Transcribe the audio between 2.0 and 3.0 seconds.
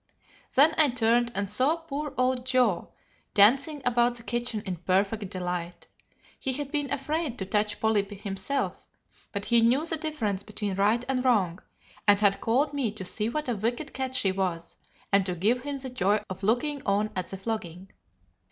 old Joe